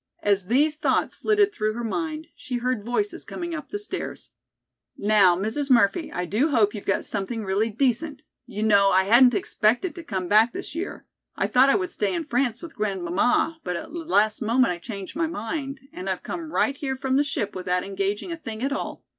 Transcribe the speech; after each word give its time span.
As 0.23 0.47
these 0.47 0.77
thoughts 0.77 1.13
flitted 1.13 1.53
through 1.53 1.73
her 1.73 1.83
mind 1.83 2.25
she 2.35 2.57
heard 2.57 2.83
voices 2.83 3.23
coming 3.23 3.53
up 3.53 3.69
the 3.69 3.77
stairs. 3.77 4.31
"Now, 4.97 5.37
Mrs. 5.37 5.69
Murphy, 5.69 6.11
I 6.11 6.25
do 6.25 6.49
hope 6.49 6.73
you've 6.73 6.87
got 6.87 7.05
something 7.05 7.45
really 7.45 7.69
decent. 7.69 8.23
You 8.47 8.63
know, 8.63 8.89
I 8.89 9.03
hadn't 9.03 9.35
expected 9.35 9.93
to 9.93 10.03
come 10.03 10.27
back 10.27 10.53
this 10.53 10.73
year. 10.73 11.05
I 11.35 11.45
thought 11.45 11.69
I 11.69 11.75
would 11.75 11.91
stay 11.91 12.15
in 12.15 12.23
France 12.23 12.63
with 12.63 12.75
grandmamma, 12.75 13.59
but 13.63 13.75
at 13.75 13.91
the 13.93 14.03
last 14.03 14.41
moment 14.41 14.71
I 14.71 14.79
changed 14.79 15.15
my 15.15 15.27
mind, 15.27 15.81
and 15.93 16.09
I've 16.09 16.23
come 16.23 16.51
right 16.51 16.75
here 16.75 16.95
from 16.95 17.15
the 17.15 17.23
ship 17.23 17.53
without 17.53 17.83
engaging 17.83 18.31
a 18.31 18.37
thing 18.37 18.63
at 18.63 18.73
all. 18.73 19.05